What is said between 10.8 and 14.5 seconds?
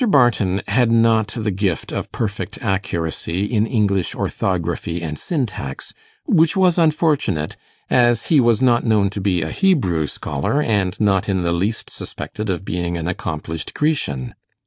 not in the least suspected of being an accomplished Grecian.